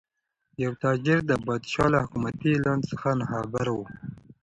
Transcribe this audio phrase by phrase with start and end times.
[0.63, 3.79] یو تاجر د پادشاه له حکومتي اعلان څخه ناخبره و.